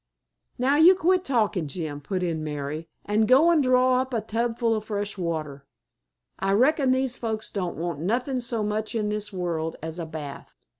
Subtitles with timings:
[0.57, 4.73] "Now you quit talkin', Jim," put in "Mary," "and go an' draw up a tubful
[4.73, 5.67] o' fresh water.
[6.39, 10.49] I reckon these folks don't want nothin' so much in this world as a bath.